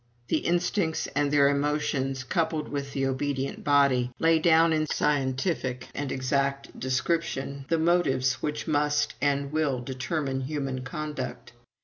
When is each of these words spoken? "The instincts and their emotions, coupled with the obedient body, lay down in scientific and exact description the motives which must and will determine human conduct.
"The 0.29 0.39
instincts 0.39 1.05
and 1.15 1.29
their 1.31 1.47
emotions, 1.47 2.23
coupled 2.23 2.69
with 2.69 2.93
the 2.93 3.05
obedient 3.05 3.63
body, 3.63 4.09
lay 4.17 4.39
down 4.39 4.73
in 4.73 4.87
scientific 4.87 5.89
and 5.93 6.11
exact 6.11 6.79
description 6.79 7.65
the 7.69 7.77
motives 7.77 8.41
which 8.41 8.67
must 8.67 9.13
and 9.21 9.51
will 9.51 9.79
determine 9.79 10.41
human 10.41 10.81
conduct. 10.83 11.53